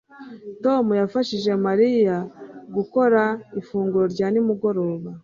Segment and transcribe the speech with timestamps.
[0.63, 2.15] Tom yafashije Mariya
[2.75, 3.23] gukora
[3.59, 5.09] ifunguro rya nimugoroba